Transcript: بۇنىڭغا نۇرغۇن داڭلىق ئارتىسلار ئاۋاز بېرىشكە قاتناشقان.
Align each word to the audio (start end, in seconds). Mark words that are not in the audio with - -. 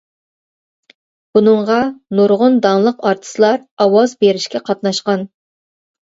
بۇنىڭغا 1.37 1.77
نۇرغۇن 2.21 2.57
داڭلىق 2.65 3.05
ئارتىسلار 3.11 3.61
ئاۋاز 3.87 4.19
بېرىشكە 4.27 4.65
قاتناشقان. 4.73 5.29